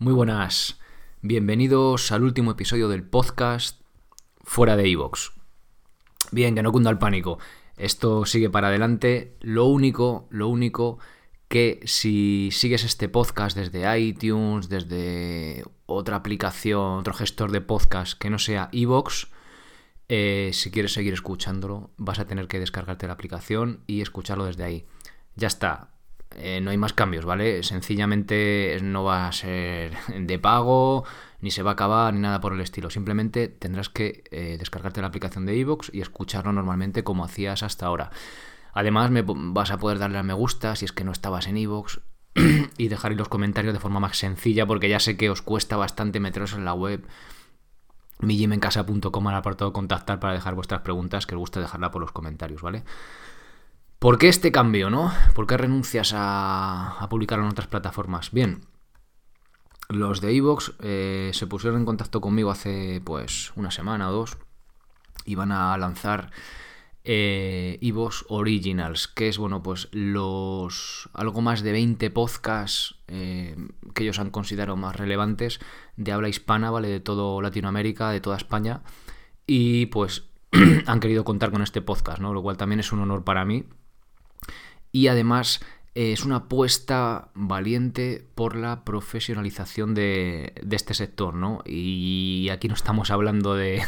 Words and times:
Muy 0.00 0.12
buenas, 0.12 0.78
bienvenidos 1.22 2.12
al 2.12 2.22
último 2.22 2.52
episodio 2.52 2.88
del 2.88 3.02
podcast 3.02 3.80
fuera 4.44 4.76
de 4.76 4.88
Evox. 4.88 5.32
Bien, 6.30 6.54
que 6.54 6.62
no 6.62 6.70
cunda 6.70 6.88
el 6.90 6.98
pánico, 6.98 7.40
esto 7.76 8.24
sigue 8.24 8.48
para 8.48 8.68
adelante. 8.68 9.36
Lo 9.40 9.64
único, 9.64 10.28
lo 10.30 10.46
único 10.46 11.00
que 11.48 11.80
si 11.84 12.50
sigues 12.52 12.84
este 12.84 13.08
podcast 13.08 13.56
desde 13.56 13.98
iTunes, 13.98 14.68
desde 14.68 15.64
otra 15.86 16.14
aplicación, 16.14 17.00
otro 17.00 17.12
gestor 17.12 17.50
de 17.50 17.60
podcast 17.60 18.16
que 18.16 18.30
no 18.30 18.38
sea 18.38 18.68
Evox, 18.70 19.26
eh, 20.08 20.50
si 20.52 20.70
quieres 20.70 20.92
seguir 20.92 21.12
escuchándolo, 21.12 21.90
vas 21.96 22.20
a 22.20 22.26
tener 22.28 22.46
que 22.46 22.60
descargarte 22.60 23.08
la 23.08 23.14
aplicación 23.14 23.80
y 23.88 24.00
escucharlo 24.00 24.44
desde 24.44 24.62
ahí. 24.62 24.86
Ya 25.34 25.48
está, 25.48 25.90
eh, 26.36 26.60
no 26.60 26.70
hay 26.70 26.76
más 26.76 26.92
cambios, 26.92 27.24
¿vale? 27.24 27.62
Sencillamente 27.62 28.78
no 28.82 29.04
va 29.04 29.28
a 29.28 29.32
ser 29.32 29.96
de 30.08 30.38
pago, 30.38 31.04
ni 31.40 31.50
se 31.50 31.62
va 31.62 31.70
a 31.70 31.72
acabar, 31.74 32.14
ni 32.14 32.20
nada 32.20 32.40
por 32.40 32.52
el 32.52 32.60
estilo. 32.60 32.90
Simplemente 32.90 33.48
tendrás 33.48 33.88
que 33.88 34.24
eh, 34.30 34.56
descargarte 34.58 35.00
la 35.00 35.08
aplicación 35.08 35.46
de 35.46 35.56
iVoox 35.56 35.90
y 35.92 36.00
escucharlo 36.00 36.52
normalmente 36.52 37.04
como 37.04 37.24
hacías 37.24 37.62
hasta 37.62 37.86
ahora. 37.86 38.10
Además, 38.72 39.10
me 39.10 39.24
vas 39.26 39.70
a 39.70 39.78
poder 39.78 39.98
darle 39.98 40.18
a 40.18 40.22
me 40.22 40.34
gusta 40.34 40.76
si 40.76 40.84
es 40.84 40.92
que 40.92 41.04
no 41.04 41.12
estabas 41.12 41.46
en 41.46 41.56
iVoox 41.56 41.98
y 42.78 42.88
dejar 42.88 43.12
los 43.12 43.28
comentarios 43.28 43.74
de 43.74 43.80
forma 43.80 44.00
más 44.00 44.16
sencilla, 44.16 44.66
porque 44.66 44.88
ya 44.88 45.00
sé 45.00 45.16
que 45.16 45.30
os 45.30 45.42
cuesta 45.42 45.76
bastante 45.76 46.20
meteros 46.20 46.52
en 46.52 46.64
la 46.64 46.74
web 46.74 47.04
mijimencasa.com 48.20 49.28
al 49.28 49.34
apartado 49.34 49.72
contactar 49.72 50.20
para 50.20 50.34
dejar 50.34 50.54
vuestras 50.54 50.82
preguntas, 50.82 51.26
que 51.26 51.34
os 51.34 51.40
gusta 51.40 51.60
dejarla 51.60 51.90
por 51.90 52.00
los 52.00 52.12
comentarios, 52.12 52.62
¿vale? 52.62 52.84
¿Por 53.98 54.16
qué 54.18 54.28
este 54.28 54.52
cambio, 54.52 54.90
no? 54.90 55.12
¿Por 55.34 55.48
qué 55.48 55.56
renuncias 55.56 56.12
a, 56.14 57.04
publicar 57.10 57.40
en 57.40 57.46
otras 57.46 57.66
plataformas? 57.66 58.30
Bien, 58.30 58.60
los 59.88 60.20
de 60.20 60.36
Evox 60.36 60.72
eh, 60.80 61.30
se 61.34 61.48
pusieron 61.48 61.80
en 61.80 61.86
contacto 61.86 62.20
conmigo 62.20 62.52
hace 62.52 63.00
pues 63.04 63.52
una 63.56 63.72
semana 63.72 64.08
o 64.08 64.12
dos 64.12 64.38
y 65.24 65.34
van 65.34 65.50
a 65.50 65.76
lanzar 65.78 66.30
eh, 67.02 67.80
Evox 67.82 68.24
Originals, 68.28 69.08
que 69.08 69.28
es 69.28 69.36
bueno 69.36 69.64
pues 69.64 69.88
los 69.90 71.08
algo 71.12 71.40
más 71.40 71.62
de 71.62 71.72
20 71.72 72.10
podcasts 72.10 73.00
eh, 73.08 73.56
que 73.94 74.04
ellos 74.04 74.20
han 74.20 74.30
considerado 74.30 74.76
más 74.76 74.94
relevantes 74.94 75.58
de 75.96 76.12
habla 76.12 76.28
hispana, 76.28 76.70
¿vale? 76.70 76.86
De 76.86 77.00
todo 77.00 77.42
Latinoamérica, 77.42 78.10
de 78.10 78.20
toda 78.20 78.36
España. 78.36 78.82
Y 79.44 79.86
pues 79.86 80.28
han 80.86 81.00
querido 81.00 81.24
contar 81.24 81.50
con 81.50 81.62
este 81.62 81.82
podcast, 81.82 82.20
¿no? 82.20 82.32
Lo 82.32 82.42
cual 82.42 82.56
también 82.56 82.78
es 82.78 82.92
un 82.92 83.00
honor 83.00 83.24
para 83.24 83.44
mí. 83.44 83.64
Y 84.92 85.08
además 85.08 85.60
eh, 85.94 86.12
es 86.12 86.24
una 86.24 86.36
apuesta 86.36 87.30
valiente 87.34 88.24
por 88.36 88.54
la 88.54 88.84
profesionalización 88.84 89.94
de, 89.94 90.52
este 90.70 90.94
sector, 90.94 91.34
¿no? 91.34 91.62
Y 91.66 92.48
aquí 92.52 92.68
no 92.68 92.74
estamos 92.74 93.10
hablando 93.10 93.56
de 93.56 93.82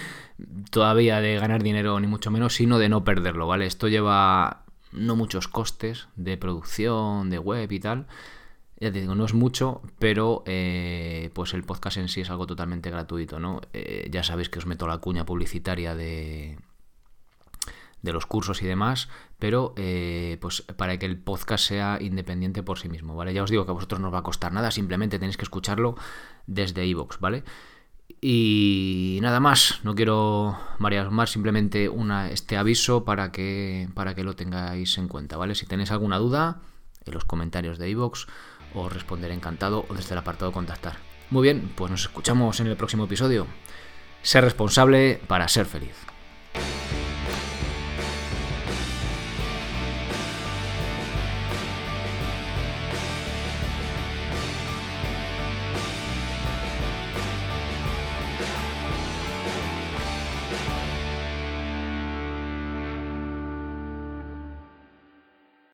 todavía 0.70 1.22
de 1.22 1.38
ganar 1.38 1.62
dinero, 1.62 1.98
ni 2.00 2.06
mucho 2.06 2.30
menos, 2.30 2.54
sino 2.54 2.78
de 2.78 2.90
no 2.90 3.02
perderlo, 3.02 3.46
¿vale? 3.46 3.64
Esto 3.64 3.88
lleva 3.88 4.64
no 4.92 5.16
muchos 5.16 5.48
costes 5.48 6.08
de 6.16 6.36
producción, 6.36 7.30
de 7.30 7.38
web 7.38 7.72
y 7.72 7.80
tal. 7.80 8.06
Ya 8.78 8.92
te 8.92 9.00
digo, 9.00 9.14
no 9.14 9.24
es 9.24 9.32
mucho, 9.32 9.80
pero 9.98 10.44
eh, 10.46 11.30
pues 11.32 11.54
el 11.54 11.64
podcast 11.64 11.96
en 11.96 12.08
sí 12.08 12.20
es 12.20 12.30
algo 12.30 12.46
totalmente 12.46 12.90
gratuito, 12.90 13.40
¿no? 13.40 13.62
Eh, 13.72 14.08
ya 14.10 14.22
sabéis 14.22 14.50
que 14.50 14.58
os 14.58 14.66
meto 14.66 14.86
la 14.86 14.98
cuña 14.98 15.24
publicitaria 15.24 15.94
de, 15.96 16.58
de 18.02 18.12
los 18.12 18.26
cursos 18.26 18.62
y 18.62 18.66
demás, 18.66 19.08
pero 19.38 19.74
eh, 19.76 20.38
pues 20.40 20.62
para 20.62 20.98
que 20.98 21.06
el 21.06 21.18
podcast 21.18 21.64
sea 21.66 21.98
independiente 22.00 22.62
por 22.62 22.78
sí 22.78 22.88
mismo, 22.88 23.16
¿vale? 23.16 23.34
Ya 23.34 23.42
os 23.42 23.50
digo 23.50 23.64
que 23.64 23.70
a 23.70 23.74
vosotros 23.74 24.00
no 24.00 24.08
os 24.08 24.14
va 24.14 24.18
a 24.18 24.22
costar 24.22 24.52
nada, 24.52 24.70
simplemente 24.70 25.18
tenéis 25.18 25.36
que 25.36 25.44
escucharlo 25.44 25.96
desde 26.46 26.86
iVoox, 26.86 27.18
¿vale? 27.20 27.44
Y 28.20 29.18
nada 29.22 29.38
más, 29.38 29.80
no 29.84 29.94
quiero 29.94 30.58
marearos 30.78 31.12
más, 31.12 31.30
simplemente 31.30 31.88
una, 31.88 32.30
este 32.30 32.56
aviso 32.56 33.04
para 33.04 33.30
que, 33.30 33.88
para 33.94 34.14
que 34.14 34.24
lo 34.24 34.34
tengáis 34.34 34.98
en 34.98 35.08
cuenta, 35.08 35.36
¿vale? 35.36 35.54
Si 35.54 35.66
tenéis 35.66 35.90
alguna 35.90 36.18
duda, 36.18 36.60
en 37.04 37.14
los 37.14 37.24
comentarios 37.24 37.78
de 37.78 37.90
iVoox 37.90 38.26
os 38.74 38.92
responderé 38.92 39.34
encantado 39.34 39.86
o 39.88 39.94
desde 39.94 40.14
el 40.14 40.18
apartado 40.18 40.52
contactar. 40.52 40.96
Muy 41.30 41.42
bien, 41.42 41.72
pues 41.76 41.90
nos 41.90 42.02
escuchamos 42.02 42.60
en 42.60 42.66
el 42.68 42.76
próximo 42.76 43.04
episodio. 43.04 43.46
Ser 44.22 44.44
responsable 44.44 45.20
para 45.26 45.48
ser 45.48 45.66
feliz. 45.66 46.07